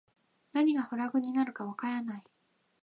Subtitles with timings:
[0.53, 2.23] 何がフラグになるかわからない